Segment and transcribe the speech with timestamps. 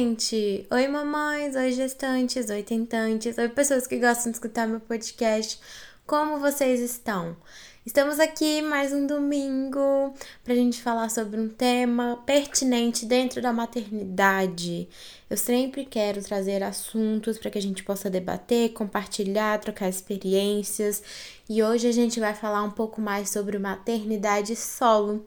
[0.00, 0.66] gente!
[0.70, 5.60] Oi, mamães, oi, gestantes, oi, tentantes, oi, pessoas que gostam de escutar meu podcast.
[6.06, 7.36] Como vocês estão?
[7.84, 13.52] Estamos aqui mais um domingo para a gente falar sobre um tema pertinente dentro da
[13.52, 14.88] maternidade.
[15.28, 21.02] Eu sempre quero trazer assuntos para que a gente possa debater, compartilhar, trocar experiências
[21.46, 25.26] e hoje a gente vai falar um pouco mais sobre maternidade solo.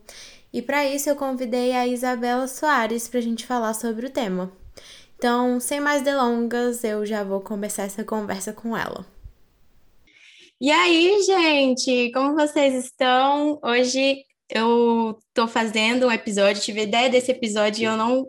[0.52, 4.52] E para isso eu convidei a Isabela Soares para a gente falar sobre o tema.
[5.24, 9.06] Então, sem mais delongas, eu já vou começar essa conversa com ela.
[10.60, 13.58] E aí, gente, como vocês estão?
[13.64, 14.18] Hoje
[14.50, 18.28] eu estou fazendo um episódio, tive a ideia desse episódio e eu não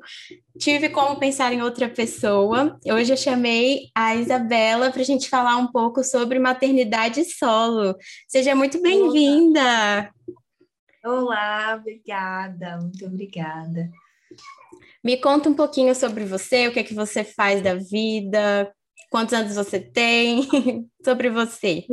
[0.57, 2.79] tive como pensar em outra pessoa.
[2.87, 7.97] Hoje eu chamei a Isabela para a gente falar um pouco sobre maternidade solo.
[8.29, 10.12] Seja muito bem-vinda!
[11.05, 13.91] Olá, obrigada, muito obrigada.
[15.05, 18.72] Me conta um pouquinho sobre você, o que é que você faz da vida,
[19.11, 20.48] quantos anos você tem,
[21.05, 21.86] sobre você.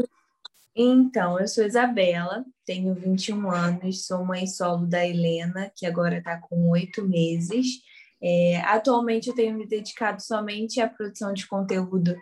[0.73, 6.37] Então, eu sou Isabela, tenho 21 anos, sou mãe solo da Helena, que agora está
[6.37, 7.81] com oito meses.
[8.23, 12.15] É, atualmente eu tenho me dedicado somente à produção de conteúdo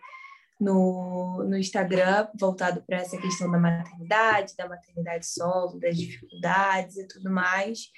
[0.59, 7.07] no, no Instagram, voltado para essa questão da maternidade, da maternidade solo, das dificuldades e
[7.07, 7.89] tudo mais.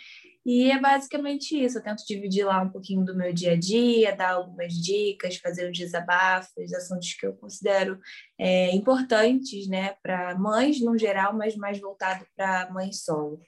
[0.46, 1.78] E é basicamente isso.
[1.78, 5.70] Eu tento dividir lá um pouquinho do meu dia a dia, dar algumas dicas, fazer
[5.70, 8.00] uns desabafos, assuntos que eu considero
[8.40, 13.40] é, importantes, né, para mães no geral, mas mais voltado para mães solo.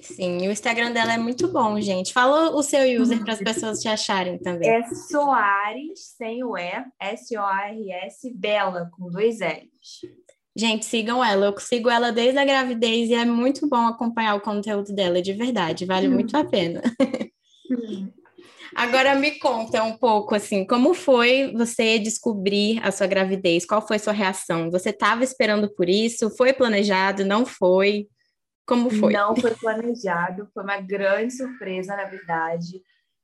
[0.00, 2.12] Sim, o Instagram dela é muito bom, gente.
[2.12, 4.68] Fala o seu user para as pessoas te acharem também.
[4.68, 10.25] É Soares, sem o E, S-O-A-R-S, Bela, com dois L's.
[10.56, 11.46] Gente, sigam ela.
[11.46, 15.34] Eu sigo ela desde a gravidez e é muito bom acompanhar o conteúdo dela, de
[15.34, 15.84] verdade.
[15.84, 16.82] Vale muito a pena.
[18.74, 23.64] Agora me conta um pouco assim, como foi você descobrir a sua gravidez?
[23.64, 24.70] Qual foi sua reação?
[24.70, 26.34] Você estava esperando por isso?
[26.36, 27.24] Foi planejado?
[27.24, 28.06] Não foi?
[28.66, 29.12] Como foi?
[29.12, 32.82] Não foi planejado, foi uma grande surpresa, na verdade.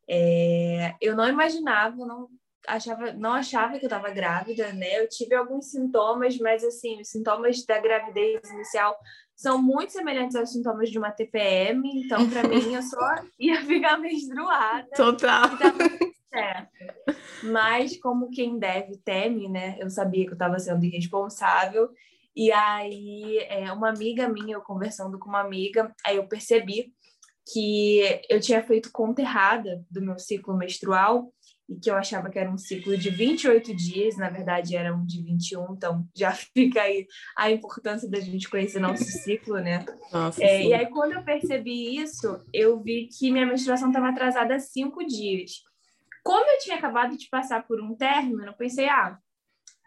[0.09, 2.29] É, eu não imaginava, não
[2.67, 5.01] achava, não achava que eu estava grávida, né?
[5.01, 8.97] Eu tive alguns sintomas, mas assim, os sintomas da gravidez inicial
[9.35, 13.99] são muito semelhantes aos sintomas de uma TPM, então para mim eu só ia ficar
[13.99, 14.89] menstruada.
[14.95, 15.49] Total.
[16.29, 16.71] certo.
[17.45, 19.77] Mas como quem deve teme, né?
[19.81, 21.91] Eu sabia que eu estava sendo irresponsável
[22.35, 26.93] e aí, é, uma amiga minha, eu conversando com uma amiga, aí eu percebi
[27.53, 31.33] que eu tinha feito conta errada do meu ciclo menstrual
[31.69, 35.05] e que eu achava que era um ciclo de 28 dias, na verdade era um
[35.05, 37.07] de 21, então já fica aí
[37.37, 39.85] a importância da gente conhecer nosso ciclo, né?
[40.13, 44.55] Nossa, é, e aí, quando eu percebi isso, eu vi que minha menstruação estava atrasada
[44.55, 45.63] há cinco dias.
[46.23, 49.19] Como eu tinha acabado de passar por um término, eu pensei, ah,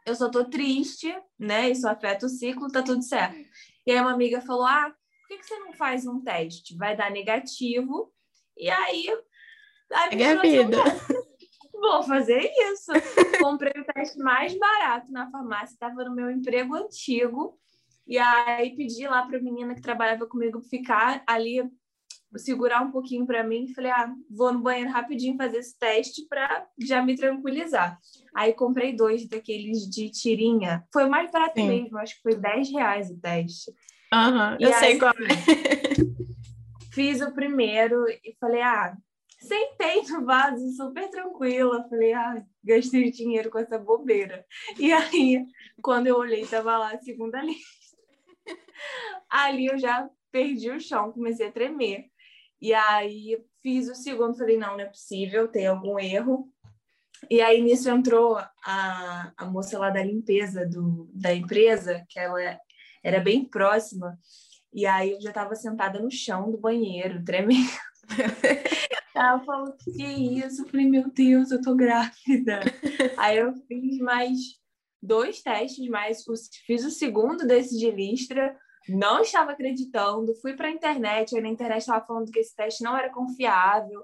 [0.06, 1.70] eu só tô triste, né?
[1.70, 3.38] Isso afeta o ciclo, tá tudo certo.
[3.88, 6.78] E aí uma amiga falou: ah, por que, que você não faz um teste?
[6.78, 8.14] Vai dar negativo,
[8.56, 9.08] e aí.
[9.92, 10.78] aí é a vida.
[11.92, 12.92] Vou fazer isso.
[13.40, 17.58] Comprei o teste mais barato na farmácia, estava no meu emprego antigo.
[18.08, 21.64] E aí pedi lá para a menina que trabalhava comigo ficar ali
[22.38, 26.68] segurar um pouquinho para mim falei, ah, vou no banheiro rapidinho fazer esse teste para
[26.80, 27.98] já me tranquilizar.
[28.36, 30.84] Aí comprei dois daqueles de tirinha.
[30.92, 31.68] Foi o mais barato Sim.
[31.68, 33.72] mesmo, acho que foi 10 reais o teste.
[34.14, 35.16] Uhum, eu aí, sei qual é.
[36.92, 38.96] Fiz o primeiro e falei, ah,
[39.46, 41.88] sentei no vaso super tranquila.
[41.90, 44.46] Falei, ah, gastei dinheiro com essa bobeira.
[44.78, 45.46] E aí,
[45.82, 47.98] quando eu olhei, tava lá a segunda lista.
[49.30, 52.06] Ali eu já perdi o chão, comecei a tremer.
[52.62, 56.50] E aí fiz o segundo, falei, não, não é possível, tem algum erro.
[57.30, 62.60] E aí nisso entrou a, a moça lá da limpeza do, da empresa, que ela
[63.04, 64.18] era bem próxima,
[64.74, 67.70] e aí eu já estava sentada no chão do banheiro, tremendo.
[69.16, 70.62] ela falou, que é isso?
[70.62, 72.60] Eu falei, meu Deus, eu tô grávida.
[73.18, 74.38] aí eu fiz mais
[75.02, 76.24] dois testes, mais
[76.66, 78.58] fiz o segundo desse de listra,
[78.90, 82.84] não estava acreditando, fui para a internet, aí na internet estava falando que esse teste
[82.84, 84.04] não era confiável.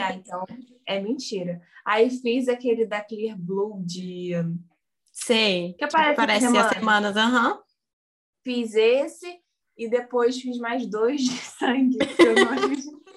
[0.00, 0.44] Ah, então
[0.86, 1.60] é mentira.
[1.84, 4.32] Aí fiz aquele da Clear Blue de.
[5.12, 5.74] Sei.
[5.74, 7.52] Que aparece, aparece as semanas, aham.
[7.52, 7.58] Uhum.
[8.44, 9.40] Fiz esse
[9.76, 13.07] e depois fiz mais dois de sangue, que eu não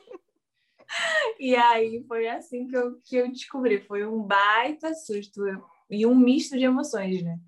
[1.41, 3.81] E aí foi assim que eu, que eu descobri.
[3.81, 5.41] Foi um baita susto
[5.89, 7.39] e um misto de emoções, né?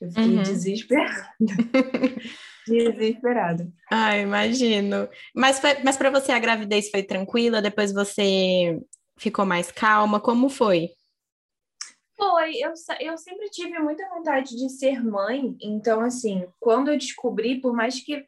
[0.00, 0.42] Eu fiquei uhum.
[0.42, 1.28] desesperada.
[2.66, 3.70] Desesperada.
[3.90, 5.06] Ah, imagino.
[5.34, 7.60] Mas, mas para você a gravidez foi tranquila?
[7.60, 8.80] Depois você
[9.18, 10.18] ficou mais calma?
[10.18, 10.88] Como foi?
[12.16, 17.60] Foi, eu, eu sempre tive muita vontade de ser mãe, então, assim, quando eu descobri,
[17.60, 18.24] por mais que,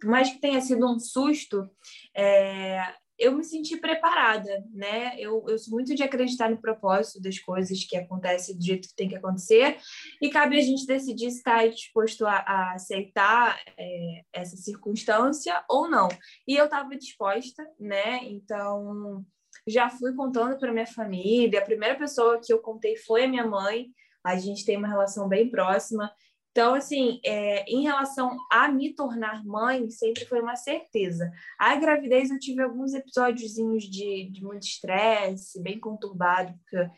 [0.00, 1.70] por mais que tenha sido um susto,
[2.14, 2.82] é,
[3.18, 5.14] eu me senti preparada, né?
[5.18, 8.94] Eu, eu sou muito de acreditar no propósito das coisas que acontecem do jeito que
[8.94, 9.76] tem que acontecer,
[10.20, 15.88] e cabe a gente decidir se está disposto a, a aceitar é, essa circunstância ou
[15.88, 16.08] não.
[16.46, 18.20] E eu estava disposta, né?
[18.24, 19.24] Então,
[19.66, 21.60] já fui contando para minha família.
[21.60, 23.86] A primeira pessoa que eu contei foi a minha mãe.
[24.24, 26.10] A gente tem uma relação bem próxima.
[26.54, 31.28] Então, assim, é, em relação a me tornar mãe, sempre foi uma certeza.
[31.58, 36.88] A gravidez, eu tive alguns episódiozinhos de, de muito estresse, bem conturbado, porque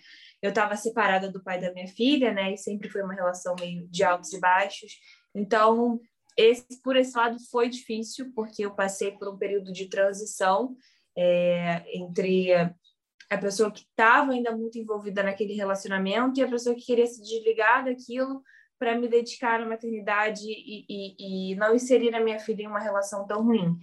[0.42, 2.52] eu estava separada do pai da minha filha, né?
[2.52, 4.92] E sempre foi uma relação meio de altos e baixos.
[5.34, 5.98] Então,
[6.36, 10.76] esse, por esse lado foi difícil, porque eu passei por um período de transição
[11.16, 12.52] é, entre
[13.30, 17.22] a pessoa que estava ainda muito envolvida naquele relacionamento e a pessoa que queria se
[17.22, 18.42] desligar daquilo
[18.78, 22.80] para me dedicar à maternidade e, e, e, não inserir a minha filha em uma
[22.80, 23.78] relação tão ruim.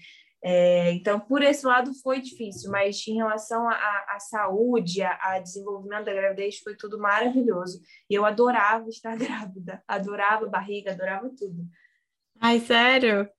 [0.45, 6.13] É, então, por esse lado foi difícil, mas em relação à saúde, a, desenvolvimento da
[6.13, 7.79] gravidez, foi tudo maravilhoso.
[8.09, 11.65] E eu adorava estar grávida, adorava barriga, adorava tudo.
[12.41, 13.29] Ai, sério?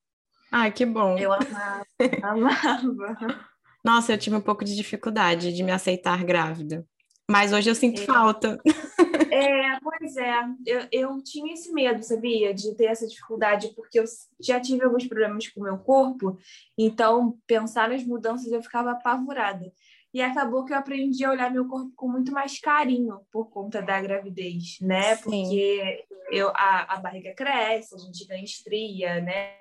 [0.51, 1.19] Ai, que bom.
[1.19, 1.85] Eu amava,
[2.23, 3.55] amava.
[3.85, 6.87] Nossa, eu tive um pouco de dificuldade de me aceitar grávida.
[7.31, 8.05] Mas hoje eu sinto é.
[8.05, 8.59] falta.
[9.31, 10.35] É, pois é.
[10.67, 12.53] Eu, eu tinha esse medo, sabia?
[12.53, 14.05] De ter essa dificuldade, porque eu
[14.41, 16.39] já tive alguns problemas com o meu corpo.
[16.79, 19.73] Então, pensar nas mudanças, eu ficava apavorada.
[20.13, 23.83] E acabou que eu aprendi a olhar meu corpo com muito mais carinho por conta
[23.83, 25.17] da gravidez, né?
[25.17, 25.23] Sim.
[25.23, 29.57] Porque eu, a, a barriga cresce, a gente ganha estria, né?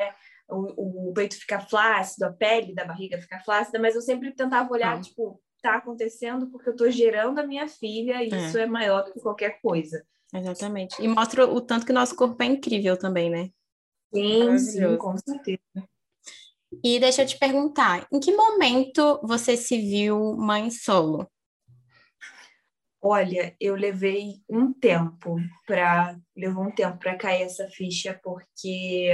[0.49, 4.71] o, o peito fica flácido, a pele da barriga fica flácida, mas eu sempre tentava
[4.71, 5.01] olhar, ah.
[5.01, 8.37] tipo, tá acontecendo porque eu tô gerando a minha filha e é.
[8.37, 10.05] isso é maior do que qualquer coisa.
[10.33, 11.01] Exatamente.
[11.01, 13.49] E mostra o tanto que nosso corpo é incrível também, né?
[14.13, 15.59] Sim, sim, com certeza.
[16.83, 21.27] E deixa eu te perguntar, em que momento você se viu mãe solo?
[23.01, 29.11] Olha, eu levei um tempo para levou um tempo para cair essa ficha porque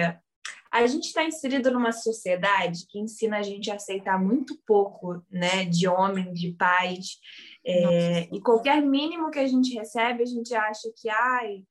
[0.72, 5.66] a gente está inserido numa sociedade que ensina a gente a aceitar muito pouco, né,
[5.66, 7.18] de homem, de pais,
[7.66, 11.64] é, e qualquer mínimo que a gente recebe, a gente acha que, ai,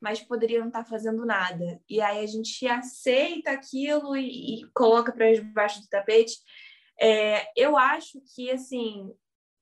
[0.00, 1.80] mas poderia não estar tá fazendo nada.
[1.88, 6.34] E aí a gente aceita aquilo e, e coloca para debaixo do tapete.
[6.98, 9.12] É, eu acho que, assim,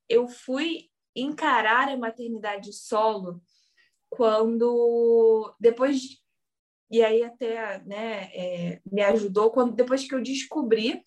[0.08, 3.42] eu fui encarar a maternidade solo
[4.08, 6.00] quando, depois
[6.90, 11.02] e aí até né, é, me ajudou quando depois que eu descobri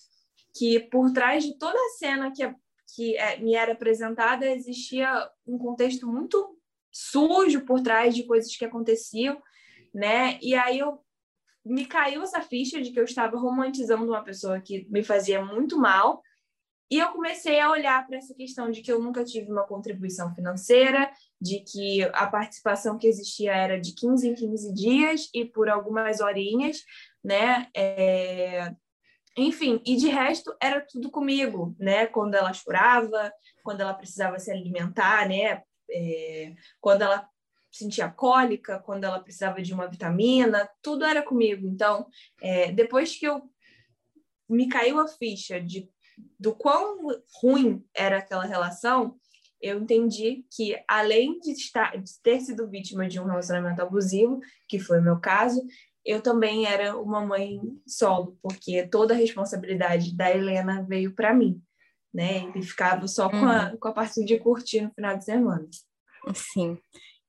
[0.54, 2.54] que por trás de toda a cena que,
[2.96, 6.58] que é, me era apresentada existia um contexto muito
[6.92, 9.42] sujo por trás de coisas que aconteciam,
[9.94, 10.38] né?
[10.42, 11.00] E aí eu
[11.66, 15.78] me caiu essa ficha de que eu estava romantizando uma pessoa que me fazia muito
[15.78, 16.22] mal
[16.90, 20.36] e eu comecei a olhar para essa questão de que eu nunca tive uma contribuição
[20.36, 21.10] financeira,
[21.42, 26.22] de que a participação que existia era de 15 em 15 dias e por algumas
[26.22, 26.84] horinhas,
[27.24, 27.68] né?
[27.76, 28.76] É...
[29.36, 32.06] Enfim, e de resto era tudo comigo, né?
[32.06, 35.64] Quando ela chorava, quando ela precisava se alimentar, né?
[35.90, 36.54] É...
[36.80, 37.28] Quando ela
[37.72, 41.66] sentia cólica, quando ela precisava de uma vitamina, tudo era comigo.
[41.66, 42.06] Então,
[42.40, 42.72] é...
[42.72, 43.42] depois que eu
[44.48, 45.90] me caiu a ficha de
[46.40, 47.00] do quão
[47.42, 49.18] ruim era aquela relação,
[49.62, 54.80] eu entendi que, além de, estar, de ter sido vítima de um relacionamento abusivo, que
[54.80, 55.62] foi o meu caso,
[56.04, 61.62] eu também era uma mãe solo, porque toda a responsabilidade da Helena veio para mim,
[62.14, 62.52] né?
[62.56, 63.78] E ficava só com, a, uhum.
[63.78, 65.68] com a parte de curtir no final de semana.
[66.34, 66.78] Sim.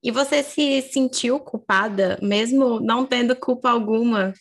[0.03, 4.33] E você se sentiu culpada, mesmo não tendo culpa alguma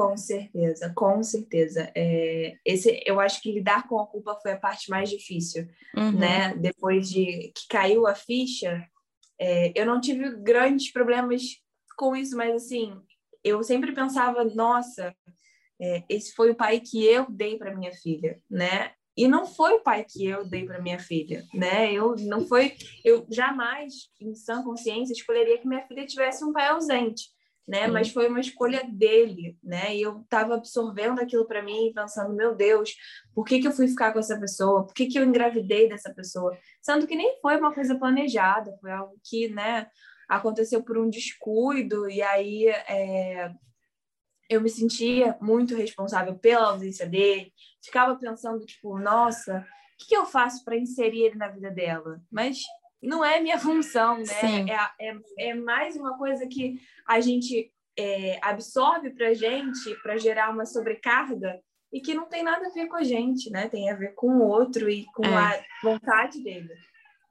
[0.00, 1.92] com certeza, com certeza.
[1.94, 6.12] É, esse, eu acho que lidar com a culpa foi a parte mais difícil, uhum.
[6.12, 6.54] né?
[6.54, 8.82] Depois de que caiu a ficha,
[9.38, 11.42] é, eu não tive grandes problemas
[11.98, 12.98] com isso, mas assim,
[13.44, 15.14] eu sempre pensava, nossa,
[15.78, 18.92] é, esse foi o pai que eu dei para minha filha, né?
[19.14, 21.92] E não foi o pai que eu dei para minha filha, né?
[21.92, 26.68] Eu não foi, eu jamais, em sã consciência, escolheria que minha filha tivesse um pai
[26.68, 27.24] ausente
[27.70, 27.86] né?
[27.86, 27.92] Sim.
[27.92, 29.94] Mas foi uma escolha dele, né?
[29.94, 32.96] E eu estava absorvendo aquilo para mim, pensando, meu Deus,
[33.32, 34.84] por que, que eu fui ficar com essa pessoa?
[34.84, 36.58] Por que, que eu engravidei dessa pessoa?
[36.82, 39.86] Sendo que nem foi uma coisa planejada, foi algo que, né?
[40.28, 43.52] Aconteceu por um descuido e aí é,
[44.48, 47.52] eu me sentia muito responsável pela ausência dele.
[47.80, 52.20] Ficava pensando, tipo, nossa, o que, que eu faço para inserir ele na vida dela?
[52.30, 52.58] Mas
[53.02, 54.66] não é minha função, né?
[54.98, 60.50] É, é, é, mais uma coisa que a gente é, absorve para gente para gerar
[60.50, 61.60] uma sobrecarga
[61.92, 63.68] e que não tem nada a ver com a gente, né?
[63.68, 65.34] Tem a ver com o outro e com é.
[65.34, 66.70] a vontade dele.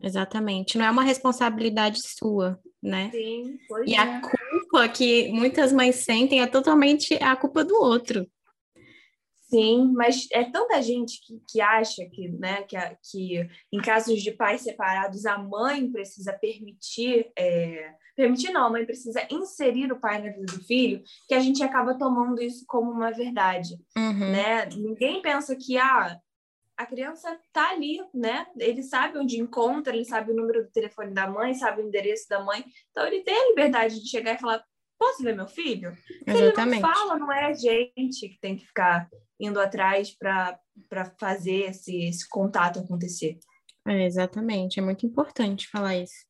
[0.02, 3.10] Exatamente, não é uma responsabilidade sua, né?
[3.12, 4.00] Sim, pois E é.
[4.00, 8.26] a culpa que muitas mães sentem é totalmente a culpa do outro.
[9.50, 12.78] Sim, mas é tanta gente que, que acha que, né, que,
[13.12, 18.86] que em casos de pais separados a mãe precisa permitir, é, permitir não, a mãe
[18.86, 22.92] precisa inserir o pai na vida do filho, que a gente acaba tomando isso como
[22.92, 24.32] uma verdade, uhum.
[24.32, 24.68] né?
[24.68, 26.20] Ninguém pensa que ah,
[26.78, 28.46] a criança tá ali, né?
[28.58, 32.30] Ele sabe onde encontra, ele sabe o número do telefone da mãe, sabe o endereço
[32.30, 34.64] da mãe, então ele tem a liberdade de chegar e falar
[35.00, 35.96] posso ver meu filho?
[35.96, 36.78] Se Exatamente.
[36.78, 40.60] ele não fala, não é a gente que tem que ficar indo atrás para
[41.18, 43.40] fazer esse, esse contato acontecer.
[43.88, 46.26] É, exatamente, é muito importante falar isso.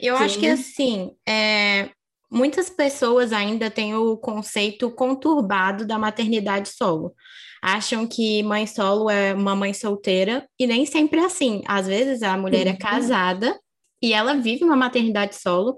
[0.00, 0.24] Eu Sim.
[0.24, 1.90] acho que assim, é,
[2.30, 7.14] muitas pessoas ainda têm o conceito conturbado da maternidade solo.
[7.62, 11.62] Acham que mãe solo é uma mãe solteira, e nem sempre é assim.
[11.66, 13.58] Às vezes a mulher é casada
[14.02, 15.76] e ela vive uma maternidade solo,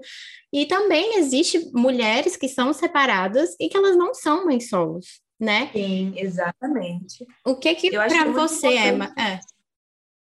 [0.51, 5.69] e também existe mulheres que são separadas e que elas não são mães solos né?
[5.71, 7.25] Sim, exatamente.
[7.45, 9.39] O que que para você é, é...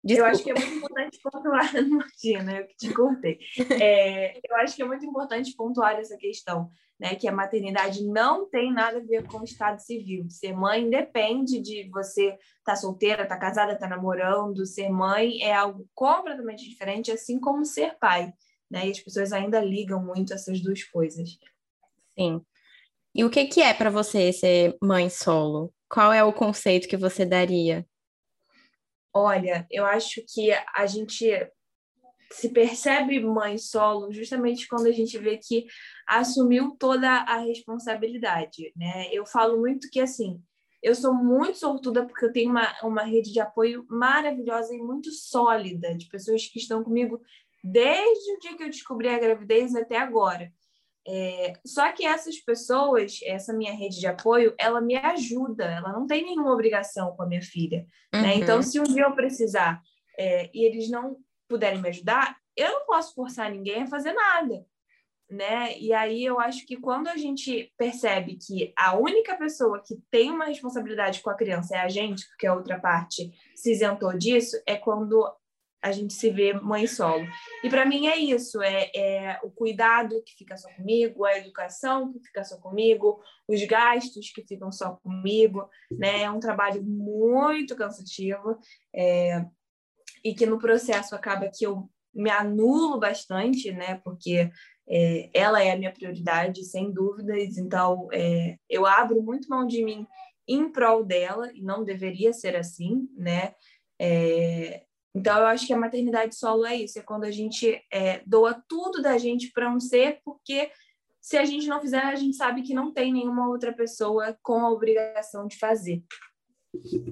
[0.05, 3.39] Eu acho que é muito importante pontuar, imagina, eu que te cortei.
[3.81, 7.15] É, eu acho que é muito importante pontuar essa questão, né?
[7.15, 10.29] Que a maternidade não tem nada a ver com o estado civil.
[10.31, 14.67] Ser mãe depende de você estar tá solteira, estar tá casada, estar tá namorando.
[14.67, 18.33] Ser mãe é algo completamente diferente, assim como ser pai,
[18.71, 18.87] né?
[18.87, 21.39] E as pessoas ainda ligam muito essas duas coisas.
[22.19, 22.41] Sim.
[23.15, 25.73] E o que, que é para você ser mãe solo?
[25.89, 27.87] Qual é o conceito que você daria?
[29.15, 31.27] Olha, eu acho que a gente
[32.33, 35.67] se percebe mãe solo justamente quando a gente vê que
[36.07, 39.09] assumiu toda a responsabilidade, né?
[39.13, 40.41] Eu falo muito que assim,
[40.83, 45.11] eu sou muito sortuda porque eu tenho uma, uma rede de apoio maravilhosa e muito
[45.11, 47.21] sólida de pessoas que estão comigo
[47.63, 50.53] desde o dia que eu descobri a gravidez até agora.
[51.09, 56.07] É, só que essas pessoas, essa minha rede de apoio, ela me ajuda, ela não
[56.07, 57.87] tem nenhuma obrigação com a minha filha.
[58.13, 58.19] Né?
[58.19, 58.27] Uhum.
[58.27, 58.35] Né?
[58.37, 59.81] Então, se um dia eu precisar
[60.19, 61.17] é, e eles não
[61.49, 64.65] puderem me ajudar, eu não posso forçar ninguém a fazer nada.
[65.29, 65.77] Né?
[65.79, 70.31] E aí eu acho que quando a gente percebe que a única pessoa que tem
[70.31, 74.57] uma responsabilidade com a criança é a gente, porque a outra parte se isentou disso,
[74.65, 75.29] é quando
[75.87, 77.25] a gente se vê mãe solo.
[77.63, 82.13] E para mim é isso, é, é, o cuidado que fica só comigo, a educação
[82.13, 86.23] que fica só comigo, os gastos que ficam só comigo, né?
[86.23, 88.59] É um trabalho muito cansativo
[88.95, 89.45] é,
[90.27, 94.01] e que no processo acaba que eu me anulo bastante, né?
[94.03, 94.51] Porque
[94.89, 97.57] é, ela é a minha prioridade, sem dúvidas.
[97.57, 100.05] Então, é, eu abro muito mão de mim
[100.49, 103.55] em prol dela e não deveria ser assim, né?
[104.01, 104.83] É,
[105.15, 108.61] então, eu acho que a maternidade solo é isso: é quando a gente é, doa
[108.69, 110.73] tudo da gente para um ser, porque
[111.21, 114.67] se a gente não fizer, a gente sabe que não tem nenhuma outra pessoa com
[114.67, 116.03] a obrigação de fazer.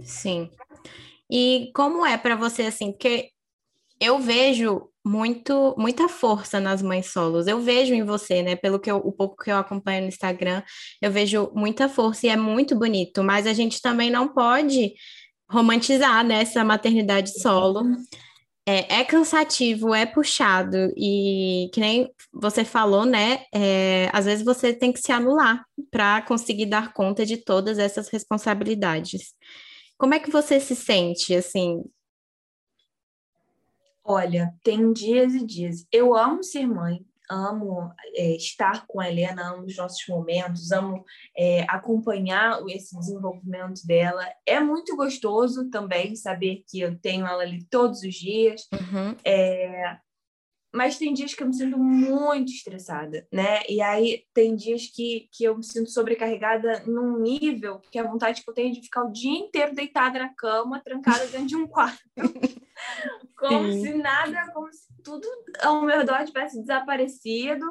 [0.03, 0.51] Sim.
[1.31, 2.93] E como é para você assim?
[2.93, 3.31] Porque
[4.01, 7.47] eu vejo muito muita força nas mães solos.
[7.47, 8.57] Eu vejo em você, né?
[8.57, 10.63] Pelo que eu, o pouco que eu acompanho no Instagram,
[11.01, 13.23] eu vejo muita força e é muito bonito.
[13.23, 14.95] Mas a gente também não pode
[15.51, 17.83] romantizar né, maternidade solo.
[18.67, 23.43] É, é, cansativo, é puxado, e que nem você falou, né?
[23.55, 28.09] É, às vezes você tem que se anular para conseguir dar conta de todas essas
[28.09, 29.35] responsabilidades.
[29.99, 31.85] Como é que você se sente, assim?
[34.05, 35.87] Olha, tem dias e dias.
[35.91, 41.05] Eu amo ser mãe, amo é, estar com a Helena, amo os nossos momentos, amo
[41.37, 44.27] é, acompanhar esse desenvolvimento dela.
[44.45, 48.69] É muito gostoso também saber que eu tenho ela ali todos os dias.
[48.73, 49.17] Uhum.
[49.25, 49.97] É,
[50.75, 53.63] mas tem dias que eu me sinto muito estressada, né?
[53.69, 58.43] E aí tem dias que, que eu me sinto sobrecarregada num nível que a vontade
[58.43, 61.57] que eu tenho é de ficar o dia inteiro deitada na cama, trancada dentro de
[61.57, 62.03] um quarto.
[63.39, 63.83] como Sim.
[63.83, 65.29] se nada, como se tudo
[65.63, 67.65] ao meu redor tivesse desaparecido,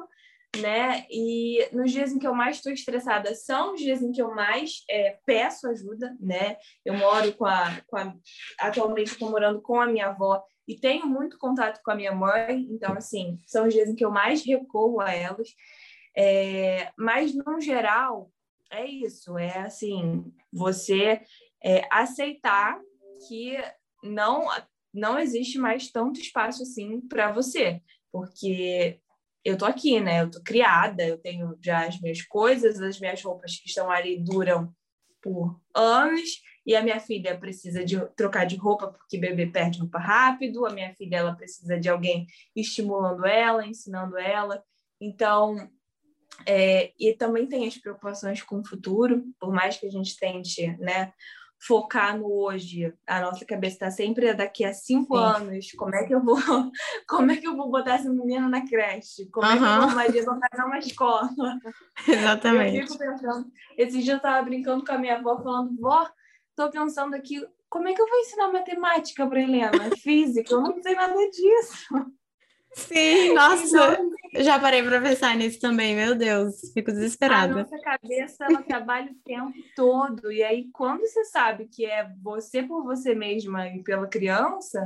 [0.61, 1.05] né?
[1.09, 4.33] E nos dias em que eu mais estou estressada são os dias em que eu
[4.33, 6.55] mais é, peço ajuda, né?
[6.85, 8.13] Eu moro com a, com a
[8.59, 12.67] atualmente estou morando com a minha avó e tenho muito contato com a minha mãe,
[12.69, 15.49] então, assim, são os dias em que eu mais recorro a elas.
[16.15, 18.31] É, mas, no geral,
[18.71, 21.21] é isso: é assim, você
[21.63, 22.79] é, aceitar
[23.27, 23.57] que
[24.03, 24.47] não
[24.93, 28.99] não existe mais tanto espaço assim para você, porque
[29.43, 30.21] eu tô aqui, né?
[30.21, 34.23] Eu tô criada, eu tenho já as minhas coisas, as minhas roupas que estão ali
[34.23, 34.71] duram
[35.21, 36.29] por anos,
[36.65, 40.69] e a minha filha precisa de trocar de roupa porque bebê perde roupa rápido, a
[40.69, 44.63] minha filha ela precisa de alguém estimulando ela, ensinando ela.
[44.99, 45.69] Então,
[46.45, 50.67] é, e também tem as preocupações com o futuro, por mais que a gente tente,
[50.77, 51.13] né,
[51.65, 52.93] focar no hoje.
[53.07, 55.23] A nossa cabeça está sempre daqui a cinco Sim.
[55.23, 55.71] anos.
[55.73, 56.37] Como é que eu vou,
[57.07, 59.29] como é que eu vou botar essa menina na creche?
[59.29, 59.99] Como uhum.
[59.99, 61.29] é que eu vou fazer uma escola?
[62.07, 62.77] Exatamente.
[62.77, 63.51] Eu fico pensando.
[63.77, 66.09] Esse dia eu estava brincando com a minha avó, falando, vó,
[66.53, 69.89] estou pensando aqui, como é que eu vou ensinar matemática para Helena?
[69.97, 71.87] Física, eu não sei nada disso.
[72.75, 77.53] Sim, nossa, então, já parei para pensar nisso também, meu Deus, fico desesperada.
[77.53, 82.07] A nossa cabeça, ela trabalha o tempo todo, e aí quando você sabe que é
[82.21, 84.85] você por você mesma e pela criança,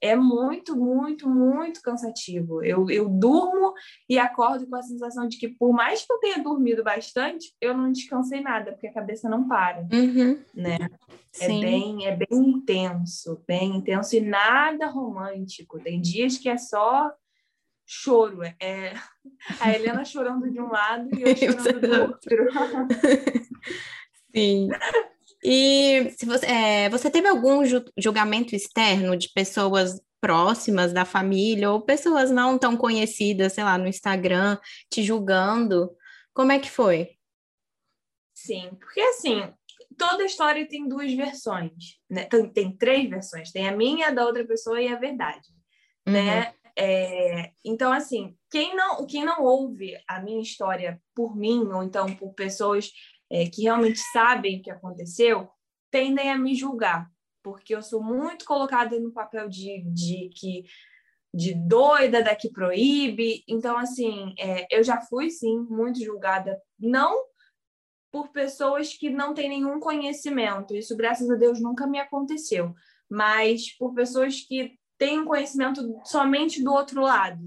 [0.00, 2.64] é muito, muito, muito cansativo.
[2.64, 3.74] Eu, eu durmo
[4.08, 7.76] e acordo com a sensação de que, por mais que eu tenha dormido bastante, eu
[7.76, 10.42] não descansei nada, porque a cabeça não para, uhum.
[10.54, 10.78] né?
[11.40, 15.78] É bem, é bem intenso, bem intenso e nada romântico.
[15.78, 17.12] Tem dias que é só
[17.86, 18.42] choro.
[18.60, 18.94] É
[19.60, 22.48] a Helena chorando de um lado e eu chorando do outro.
[24.34, 24.68] Sim.
[25.42, 27.62] E se você, é, você teve algum
[27.96, 33.88] julgamento externo de pessoas próximas da família ou pessoas não tão conhecidas, sei lá, no
[33.88, 34.58] Instagram,
[34.90, 35.90] te julgando?
[36.34, 37.16] Como é que foi?
[38.34, 39.52] Sim, porque assim,
[39.96, 42.24] toda história tem duas versões, né?
[42.24, 45.48] Tem, tem três versões, tem a minha, a da outra pessoa e a verdade,
[46.06, 46.12] uhum.
[46.12, 46.54] né?
[46.76, 52.14] É, então, assim, quem não, quem não ouve a minha história por mim, ou então
[52.14, 52.90] por pessoas
[53.30, 55.48] é, que realmente sabem o que aconteceu,
[55.90, 57.08] tendem a me julgar,
[57.42, 60.64] porque eu sou muito colocada no papel de, de que
[61.32, 63.44] de doida da que proíbe.
[63.46, 67.24] Então, assim, é, eu já fui, sim, muito julgada, não
[68.10, 72.74] por pessoas que não têm nenhum conhecimento, isso, graças a Deus, nunca me aconteceu,
[73.08, 77.40] mas por pessoas que têm conhecimento somente do outro lado,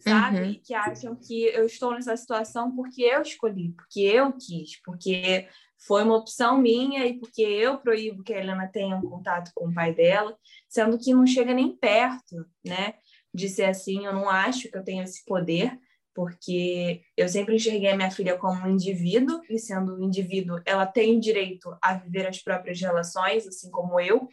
[0.00, 0.40] sabe?
[0.40, 0.60] Uhum.
[0.64, 5.48] Que acham que eu estou nessa situação porque eu escolhi, porque eu quis, porque
[5.86, 9.68] foi uma opção minha e porque eu proíbo que a Helena tenha um contato com
[9.68, 10.36] o pai dela,
[10.68, 12.94] sendo que não chega nem perto, né?
[13.32, 15.78] De ser assim, eu não acho que eu tenho esse poder,
[16.14, 20.86] porque eu sempre enxerguei a minha filha como um indivíduo, e sendo um indivíduo, ela
[20.86, 24.26] tem direito a viver as próprias relações, assim como eu,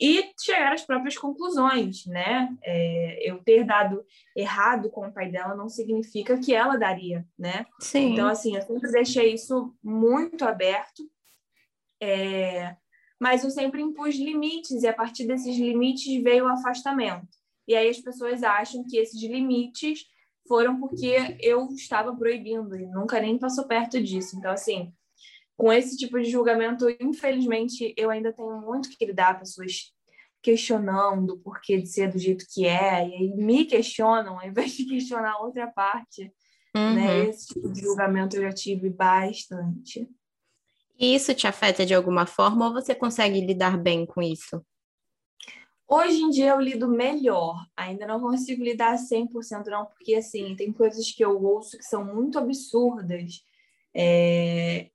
[0.00, 2.54] e chegar às próprias conclusões, né?
[2.62, 4.04] É, eu ter dado
[4.34, 7.64] errado com o pai dela não significa que ela daria, né?
[7.80, 8.12] Sim.
[8.12, 11.02] Então, assim, eu sempre deixei isso muito aberto,
[12.00, 12.76] é,
[13.18, 17.28] mas eu sempre impus limites, e a partir desses limites veio o afastamento.
[17.66, 20.04] E aí as pessoas acham que esses limites
[20.46, 24.36] foram porque eu estava proibindo, e nunca nem passou perto disso.
[24.36, 24.92] Então, assim,
[25.56, 29.92] com esse tipo de julgamento, infelizmente, eu ainda tenho muito que lidar, pessoas
[30.42, 34.72] questionando o porquê de ser do jeito que é, e aí me questionam, ao invés
[34.72, 36.24] de questionar a outra parte.
[36.74, 36.80] Né?
[36.80, 36.94] Uhum.
[36.94, 37.28] Né?
[37.28, 40.08] Esse tipo de julgamento eu já tive bastante.
[40.98, 44.64] E isso te afeta de alguma forma ou você consegue lidar bem com isso?
[45.88, 50.72] Hoje em dia eu lido melhor, ainda não consigo lidar 100% não, porque assim, tem
[50.72, 53.44] coisas que eu ouço que são muito absurdas,
[53.94, 54.90] é...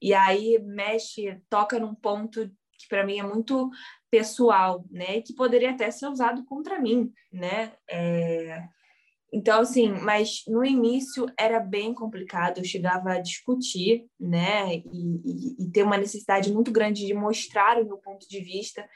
[0.00, 3.70] e aí mexe, toca num ponto que para mim é muito
[4.10, 5.20] pessoal, né?
[5.22, 7.72] Que poderia até ser usado contra mim, né?
[7.88, 8.62] É...
[9.32, 14.76] Então, assim, mas no início era bem complicado, eu chegava a discutir, né?
[14.76, 14.84] E,
[15.24, 18.88] e, e ter uma necessidade muito grande de mostrar o meu ponto de vista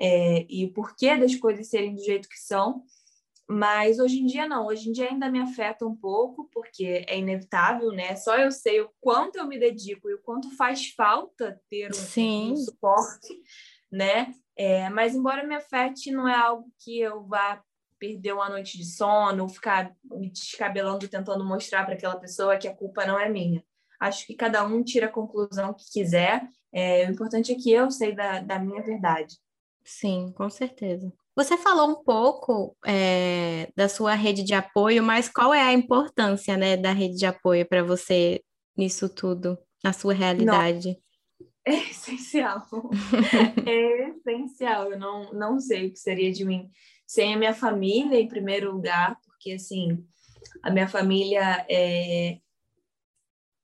[0.00, 2.82] é, e o porquê das coisas serem do jeito que são.
[3.46, 7.18] Mas hoje em dia não, hoje em dia ainda me afeta um pouco, porque é
[7.18, 8.16] inevitável, né?
[8.16, 12.52] Só eu sei o quanto eu me dedico e o quanto faz falta ter um,
[12.52, 13.42] um suporte,
[13.92, 14.32] né?
[14.56, 17.62] É, mas embora me afete, não é algo que eu vá
[17.98, 22.68] perder uma noite de sono, ou ficar me descabelando tentando mostrar para aquela pessoa que
[22.68, 23.64] a culpa não é minha.
[24.00, 26.48] Acho que cada um tira a conclusão que quiser.
[26.72, 29.38] É, o importante é que eu sei da, da minha verdade.
[29.84, 31.12] Sim, com certeza.
[31.36, 36.56] Você falou um pouco é, da sua rede de apoio, mas qual é a importância,
[36.56, 38.40] né, da rede de apoio para você
[38.76, 40.88] nisso tudo, na sua realidade?
[40.88, 41.04] Não.
[41.66, 42.62] É essencial.
[43.66, 44.92] é essencial.
[44.92, 46.70] Eu não, não sei o que seria de mim
[47.06, 50.04] sem a minha família, em primeiro lugar, porque, assim,
[50.62, 52.38] a minha família, é...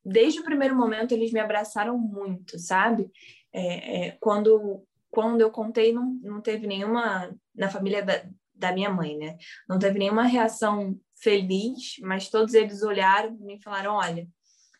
[0.04, 3.10] desde o primeiro momento, eles me abraçaram muito, sabe?
[3.52, 8.22] É, é, quando quando eu contei, não, não teve nenhuma, na família da,
[8.54, 9.36] da minha mãe, né?
[9.68, 14.28] Não teve nenhuma reação feliz, mas todos eles olharam e falaram: olha,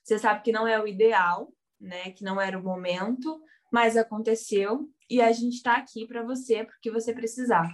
[0.03, 2.11] você sabe que não é o ideal, né?
[2.13, 3.41] Que não era o momento,
[3.73, 7.69] mas aconteceu e a gente está aqui para você porque você precisar.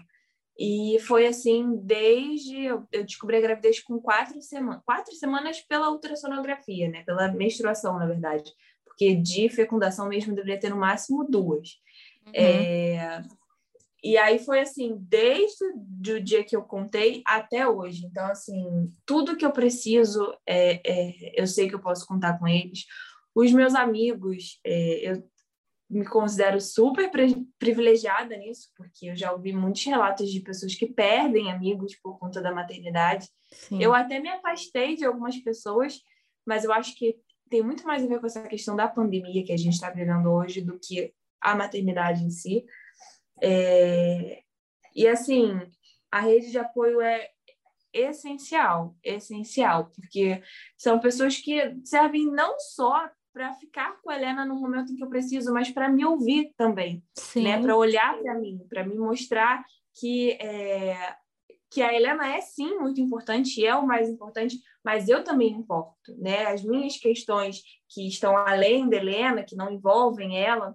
[0.59, 6.89] E foi assim desde eu descobri a gravidez com quatro semanas, quatro semanas pela ultrassonografia,
[6.89, 7.03] né?
[7.05, 8.51] Pela menstruação, na verdade,
[8.85, 11.69] porque de fecundação mesmo deveria ter no máximo duas.
[12.27, 12.33] Uhum.
[12.35, 13.23] É...
[14.03, 18.07] E aí foi assim, desde o dia que eu contei até hoje.
[18.07, 22.47] Então, assim, tudo que eu preciso, é, é, eu sei que eu posso contar com
[22.47, 22.85] eles.
[23.35, 25.29] Os meus amigos, é, eu
[25.89, 27.11] me considero super
[27.59, 32.41] privilegiada nisso, porque eu já ouvi muitos relatos de pessoas que perdem amigos por conta
[32.41, 33.29] da maternidade.
[33.53, 33.83] Sim.
[33.83, 36.01] Eu até me afastei de algumas pessoas,
[36.47, 37.17] mas eu acho que
[37.49, 40.31] tem muito mais a ver com essa questão da pandemia que a gente está vivendo
[40.31, 41.13] hoje do que
[41.53, 42.65] a maternidade em si.
[43.43, 44.41] É...
[44.95, 45.61] E assim,
[46.11, 47.29] a rede de apoio é
[47.93, 50.43] essencial, essencial, porque
[50.77, 55.05] são pessoas que servem não só para ficar com a Helena no momento em que
[55.05, 57.45] eu preciso, mas para me ouvir também, Sim.
[57.45, 57.61] né?
[57.61, 59.63] Para olhar para mim, para me mostrar
[59.95, 61.15] que é,
[61.71, 66.17] que a Helena é sim muito importante, é o mais importante, mas eu também importo,
[66.17, 66.47] né?
[66.47, 70.75] As minhas questões que estão além da Helena, que não envolvem ela,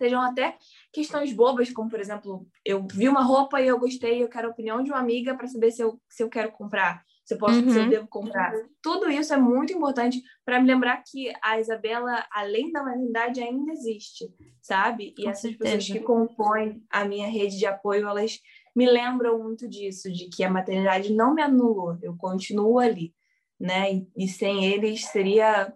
[0.00, 0.56] sejam até
[0.92, 4.50] questões bobas, como por exemplo, eu vi uma roupa e eu gostei, eu quero a
[4.50, 7.60] opinião de uma amiga para saber se eu, se eu quero comprar se eu posso,
[7.60, 7.70] uhum.
[7.70, 8.52] se eu devo comprar.
[8.82, 13.70] Tudo isso é muito importante para me lembrar que a Isabela, além da maternidade, ainda
[13.70, 14.28] existe,
[14.60, 15.14] sabe?
[15.16, 15.76] E Com essas certeza.
[15.76, 18.40] pessoas que compõem a minha rede de apoio, elas
[18.74, 23.14] me lembram muito disso, de que a maternidade não me anulou, eu continuo ali,
[23.60, 23.94] né?
[23.94, 25.72] E, e sem eles seria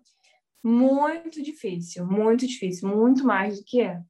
[0.60, 4.00] muito difícil, muito difícil, muito mais do que é.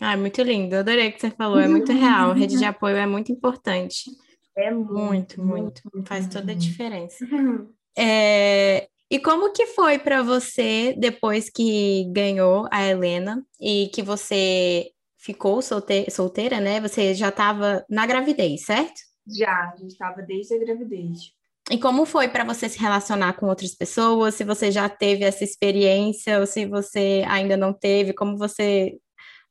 [0.00, 3.06] Ah, muito lindo, adorei o que você falou, é muito real, rede de apoio é
[3.06, 4.10] muito importante.
[4.56, 5.82] É muito, muito.
[5.92, 6.08] muito.
[6.08, 7.24] Faz toda a diferença.
[7.98, 14.92] É, e como que foi para você depois que ganhou a Helena e que você
[15.18, 16.80] ficou solte solteira, né?
[16.80, 19.00] Você já estava na gravidez, certo?
[19.26, 21.32] Já, já estava desde a gravidez.
[21.70, 24.36] E como foi para você se relacionar com outras pessoas?
[24.36, 28.12] Se você já teve essa experiência ou se você ainda não teve?
[28.12, 28.96] Como você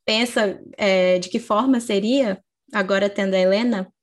[0.10, 2.44] pensa é, de que forma seria
[2.74, 3.94] agora tendo a Helena?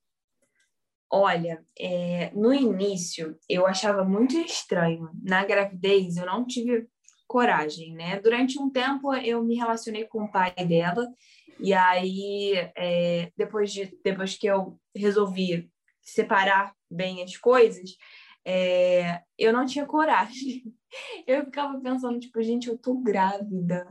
[1.10, 5.10] Olha, é, no início eu achava muito estranho.
[5.20, 6.86] Na gravidez eu não tive
[7.26, 8.20] coragem, né?
[8.20, 11.12] Durante um tempo eu me relacionei com o pai dela
[11.58, 15.68] e aí é, depois de depois que eu resolvi
[16.02, 17.96] separar bem as coisas,
[18.44, 20.62] é, eu não tinha coragem.
[21.26, 23.86] Eu ficava pensando tipo, gente, eu tô grávida,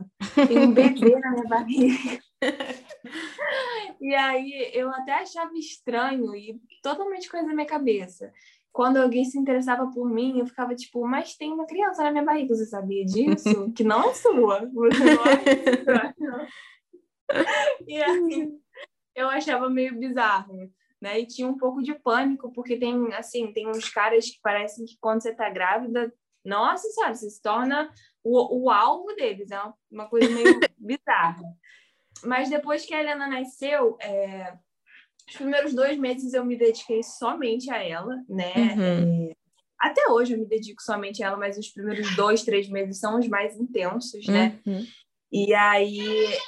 [0.48, 2.20] tem um bebê na minha barriga.
[4.00, 8.32] E aí eu até achava estranho e totalmente coisa na minha cabeça.
[8.72, 12.24] Quando alguém se interessava por mim, eu ficava tipo, mas tem uma criança na minha
[12.24, 13.72] barriga, você sabia disso?
[13.74, 14.70] Que não é sua.
[14.70, 16.48] Você não é
[17.86, 18.52] e aí
[19.14, 20.70] eu achava meio bizarro.
[21.00, 21.20] Né?
[21.20, 24.96] E tinha um pouco de pânico, porque tem assim, tem uns caras que parecem que
[25.00, 26.12] quando você tá grávida,
[26.46, 31.42] nossa senhora, você se torna o, o alvo deles, é uma, uma coisa meio bizarra.
[32.24, 34.54] Mas depois que a Helena nasceu, é,
[35.28, 38.54] os primeiros dois meses eu me dediquei somente a ela, né?
[38.56, 39.30] Uhum.
[39.30, 39.36] É,
[39.78, 43.18] até hoje eu me dedico somente a ela, mas os primeiros dois, três meses são
[43.18, 44.58] os mais intensos, né?
[44.64, 44.86] Uhum.
[45.32, 46.00] E aí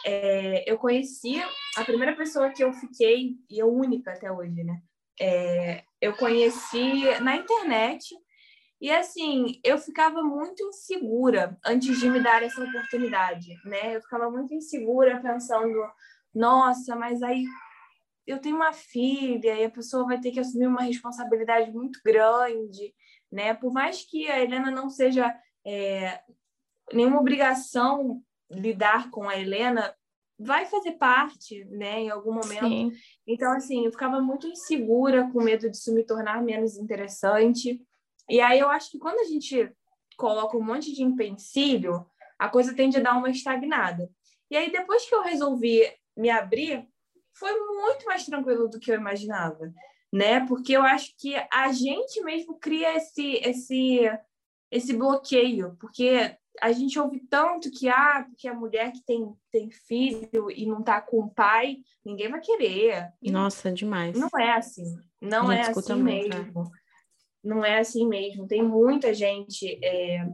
[0.07, 1.43] é, eu conheci
[1.77, 4.81] a primeira pessoa que eu fiquei, e a única até hoje, né?
[5.21, 8.15] É, eu conheci na internet
[8.81, 13.97] e assim, eu ficava muito insegura antes de me dar essa oportunidade, né?
[13.97, 15.77] Eu ficava muito insegura pensando,
[16.35, 17.45] nossa, mas aí
[18.27, 22.95] eu tenho uma filha e a pessoa vai ter que assumir uma responsabilidade muito grande,
[23.33, 23.55] né?
[23.55, 25.35] Por mais que a Helena não seja
[25.67, 26.21] é,
[26.93, 29.95] nenhuma obrigação lidar com a Helena,
[30.39, 32.69] vai fazer parte, né, em algum momento.
[32.69, 32.93] Sim.
[33.27, 37.85] Então, assim, eu ficava muito insegura, com medo disso me tornar menos interessante.
[38.29, 39.73] E aí eu acho que quando a gente
[40.17, 42.07] coloca um monte de empecilho,
[42.39, 44.11] a coisa tende a dar uma estagnada.
[44.51, 45.83] E aí depois que eu resolvi
[46.17, 46.87] me abrir,
[47.35, 49.73] foi muito mais tranquilo do que eu imaginava,
[50.13, 50.45] né?
[50.47, 54.11] Porque eu acho que a gente mesmo cria esse esse
[54.71, 59.71] esse bloqueio, porque a gente ouve tanto que ah, porque a mulher que tem, tem
[59.71, 63.13] filho e não tá com o pai, ninguém vai querer.
[63.23, 64.19] E Nossa, demais.
[64.19, 64.97] Não é assim.
[65.21, 65.97] Não é assim muito, é.
[65.97, 66.63] mesmo.
[66.63, 66.88] É
[67.49, 68.47] não é assim mesmo.
[68.47, 70.29] Tem muita gente é,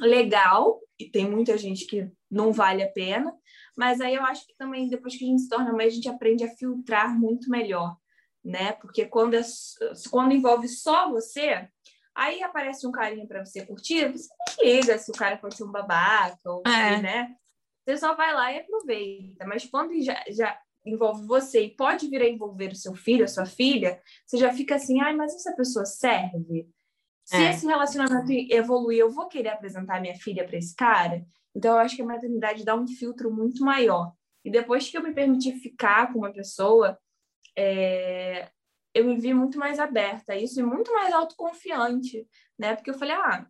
[0.00, 3.34] legal e tem muita gente que não vale a pena.
[3.76, 6.08] Mas aí eu acho que também, depois que a gente se torna mãe, a gente
[6.08, 7.96] aprende a filtrar muito melhor,
[8.42, 8.72] né?
[8.72, 9.42] Porque quando, é,
[10.10, 11.68] quando envolve só você,
[12.14, 14.28] aí aparece um carinha para você curtir, você
[14.62, 17.02] nem liga se o cara pode ser um babaca, ou é.
[17.02, 17.34] né?
[17.84, 19.46] Você só vai lá e aproveita.
[19.46, 20.58] Mas quando já, já
[20.90, 24.52] envolve você e pode vir a envolver o seu filho, a sua filha, você já
[24.52, 26.68] fica assim, ai, mas essa pessoa serve?
[27.24, 27.50] Se é.
[27.50, 31.26] esse relacionamento evoluir, eu vou querer apresentar minha filha para esse cara?
[31.54, 34.12] Então, eu acho que a maternidade dá um filtro muito maior.
[34.44, 36.96] E depois que eu me permiti ficar com uma pessoa,
[37.56, 38.48] é...
[38.94, 42.76] eu me vi muito mais aberta a isso e muito mais autoconfiante, né?
[42.76, 43.44] Porque eu falei, ah,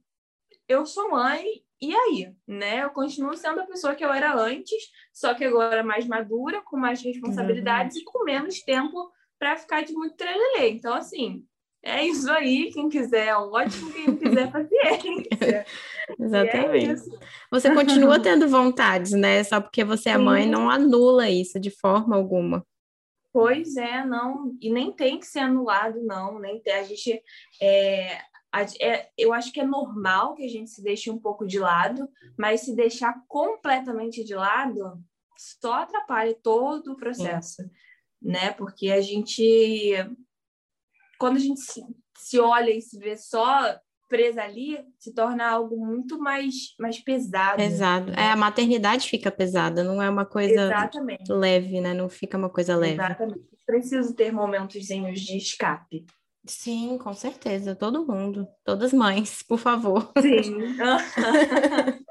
[0.66, 1.44] eu sou mãe,
[1.81, 2.85] e aí, né?
[2.85, 6.77] Eu continuo sendo a pessoa que eu era antes, só que agora mais madura, com
[6.77, 8.03] mais responsabilidades uhum.
[8.03, 10.71] e com menos tempo para ficar de muito trelelê.
[10.71, 11.45] Então, assim,
[11.83, 12.73] é isso aí.
[12.73, 13.93] Quem quiser, é ótimo.
[13.93, 15.67] Quem quiser, paciência.
[16.19, 16.91] Exatamente.
[16.91, 17.19] É
[17.51, 19.45] você continua tendo vontades, né?
[19.45, 22.67] Só porque você é mãe, não anula isso de forma alguma.
[23.33, 24.57] Pois é, não.
[24.61, 26.39] E nem tem que ser anulado, não.
[26.39, 26.75] Nem tem.
[26.75, 27.23] A gente.
[27.61, 28.19] É,
[28.81, 32.09] é, eu acho que é normal que a gente se deixe um pouco de lado,
[32.38, 35.03] mas se deixar completamente de lado
[35.37, 37.71] só atrapalha todo o processo, Sim.
[38.23, 38.53] né?
[38.53, 39.92] Porque a gente,
[41.19, 41.83] quando a gente se,
[42.16, 47.57] se olha e se vê só presa ali, se torna algo muito mais, mais pesado.
[47.57, 48.12] Pesado.
[48.12, 51.31] É, a maternidade fica pesada, não é uma coisa Exatamente.
[51.33, 51.92] leve, né?
[51.92, 52.95] Não fica uma coisa leve.
[52.95, 53.40] Exatamente.
[53.66, 56.07] Preciso ter momentos de escape.
[56.47, 60.13] Sim, com certeza, todo mundo, todas mães, por favor.
[60.21, 60.77] Sim.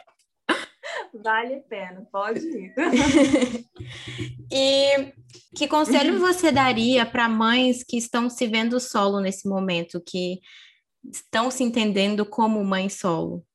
[1.24, 2.74] vale a pena, pode ir.
[4.52, 5.14] e
[5.56, 10.40] que conselho você daria para mães que estão se vendo solo nesse momento, que
[11.12, 13.46] estão se entendendo como mãe solo?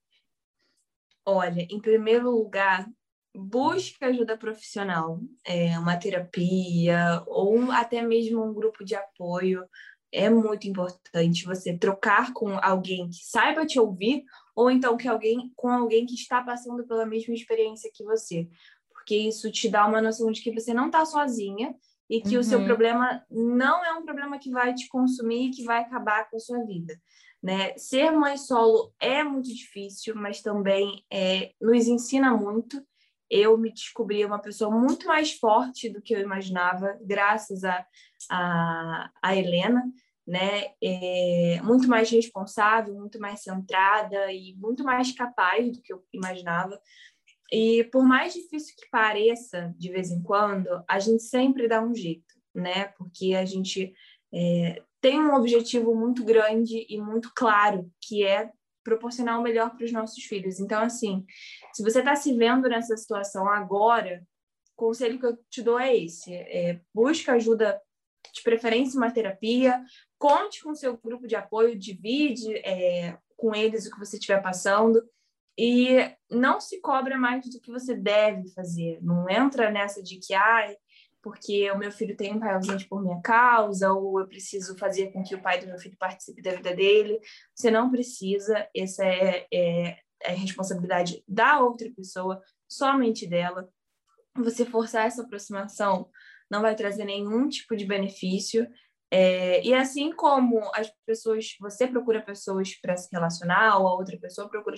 [1.25, 2.89] Olha, em primeiro lugar,
[3.35, 9.65] busque ajuda profissional, é, uma terapia ou até mesmo um grupo de apoio
[10.13, 15.53] é muito importante você trocar com alguém que saiba te ouvir ou então que alguém
[15.57, 18.49] com alguém que está passando pela mesma experiência que você,
[18.93, 21.75] porque isso te dá uma noção de que você não está sozinha
[22.09, 22.41] e que uhum.
[22.41, 22.67] o seu uhum.
[22.67, 26.41] problema não é um problema que vai te consumir e que vai acabar com a
[26.41, 27.01] sua vida.
[27.43, 27.73] Né?
[27.79, 32.85] Ser mãe solo é muito difícil, mas também é, nos ensina muito.
[33.31, 37.87] Eu me descobri uma pessoa muito mais forte do que eu imaginava, graças a
[38.29, 39.83] a, a Helena,
[40.27, 40.73] né?
[40.83, 46.81] É muito mais responsável, muito mais centrada e muito mais capaz do que eu imaginava.
[47.53, 51.95] E por mais difícil que pareça, de vez em quando, a gente sempre dá um
[51.95, 52.89] jeito, né?
[52.97, 53.93] Porque a gente
[54.33, 58.51] é, tem um objetivo muito grande e muito claro, que é
[58.83, 60.61] proporcionar o melhor para os nossos filhos.
[60.61, 61.25] Então, assim,
[61.73, 64.23] se você está se vendo nessa situação agora,
[64.75, 67.81] o conselho que eu te dou é esse: é, busca ajuda
[68.35, 69.83] de preferência uma terapia,
[70.19, 75.03] conte com seu grupo de apoio, divide é, com eles o que você estiver passando
[75.59, 78.99] e não se cobra mais do que você deve fazer.
[79.03, 80.77] Não entra nessa de que, ai,
[81.23, 85.13] porque o meu filho tem um pai ausente por minha causa, ou eu preciso fazer
[85.13, 87.21] com que o pai do meu filho participe da vida dele.
[87.55, 93.69] Você não precisa, essa é, é, é responsabilidade da outra pessoa, somente dela.
[94.37, 96.09] Você forçar essa aproximação
[96.51, 98.67] não vai trazer nenhum tipo de benefício.
[99.13, 104.17] É, e assim como as pessoas, você procura pessoas para se relacionar, ou a outra
[104.19, 104.77] pessoa procura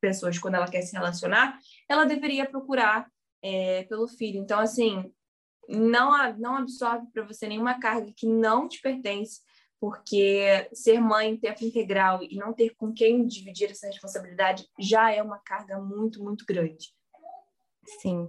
[0.00, 3.06] pessoas quando ela quer se relacionar, ela deveria procurar
[3.42, 4.40] é, pelo filho.
[4.40, 5.12] Então, assim,
[5.68, 9.40] não, não absorve para você nenhuma carga que não te pertence,
[9.80, 15.12] porque ser mãe em tempo integral e não ter com quem dividir essa responsabilidade já
[15.12, 16.94] é uma carga muito, muito grande.
[18.00, 18.28] Sim,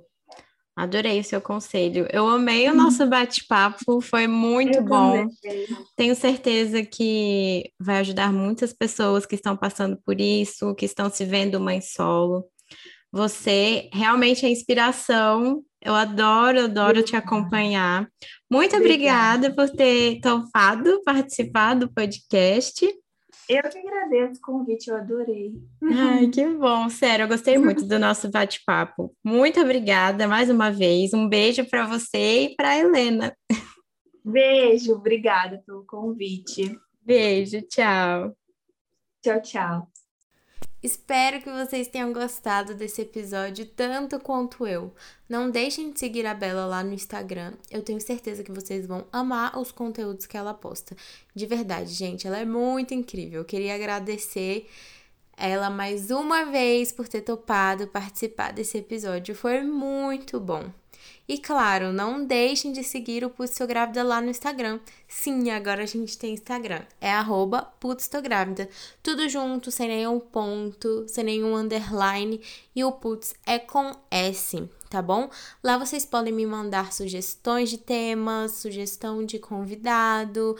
[0.76, 2.06] Adorei o seu conselho.
[2.12, 5.30] Eu amei o nosso bate-papo, foi muito Eu bom.
[5.30, 5.68] Também.
[5.96, 11.24] Tenho certeza que vai ajudar muitas pessoas que estão passando por isso, que estão se
[11.24, 12.46] vendo mãe solo.
[13.10, 15.64] Você realmente é inspiração.
[15.86, 18.10] Eu adoro, adoro te acompanhar.
[18.52, 22.84] Muito obrigada, obrigada por ter topado participar do podcast.
[23.48, 25.54] Eu que agradeço o convite, eu adorei.
[25.84, 29.16] Ai, que bom, sério, eu gostei muito do nosso bate-papo.
[29.24, 31.14] Muito obrigada mais uma vez.
[31.14, 33.38] Um beijo para você e para Helena.
[34.24, 36.76] Beijo, obrigada pelo convite.
[37.04, 38.36] Beijo, tchau.
[39.22, 39.95] Tchau, tchau.
[40.86, 44.94] Espero que vocês tenham gostado desse episódio tanto quanto eu.
[45.28, 47.54] Não deixem de seguir a Bela lá no Instagram.
[47.72, 50.96] Eu tenho certeza que vocês vão amar os conteúdos que ela posta.
[51.34, 53.42] De verdade, gente, ela é muito incrível.
[53.42, 54.70] Eu queria agradecer
[55.36, 59.34] ela mais uma vez por ter topado participar desse episódio.
[59.34, 60.70] Foi muito bom.
[61.28, 64.80] E claro, não deixem de seguir o Putz Tô Grávida lá no Instagram.
[65.08, 66.84] Sim, agora a gente tem Instagram.
[67.02, 68.70] É arroba Putz Tô Grávida.
[69.02, 72.40] Tudo junto, sem nenhum ponto, sem nenhum underline.
[72.76, 75.30] E o Putz é com S, tá bom?
[75.64, 80.56] Lá vocês podem me mandar sugestões de temas, sugestão de convidado,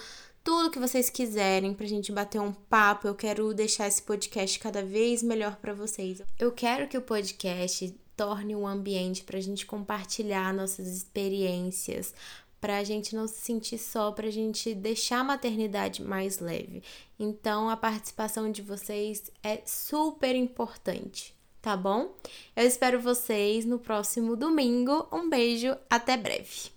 [0.46, 3.08] tudo que vocês quiserem pra gente bater um papo.
[3.08, 6.22] Eu quero deixar esse podcast cada vez melhor para vocês.
[6.40, 12.14] Eu quero que o podcast torne um ambiente para a gente compartilhar nossas experiências,
[12.60, 16.82] para a gente não se sentir só, para a gente deixar a maternidade mais leve.
[17.20, 22.16] Então, a participação de vocês é super importante, tá bom?
[22.56, 25.08] Eu espero vocês no próximo domingo.
[25.12, 26.75] Um beijo, até breve!